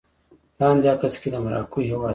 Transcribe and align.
لاندې 0.59 0.87
عکس 0.93 1.13
کې 1.21 1.29
د 1.31 1.35
مراکو 1.45 1.79
هېواد 1.89 2.07
دی 2.07 2.09